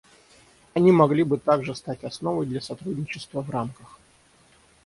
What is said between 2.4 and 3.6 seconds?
для сотрудничества в